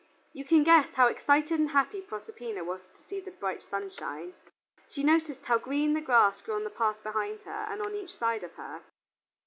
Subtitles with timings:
[0.33, 4.33] You can guess how excited and happy Proserpina was to see the bright sunshine.
[4.89, 8.43] She noticed how green the grass grew on the path behind and on each side
[8.43, 8.81] of her.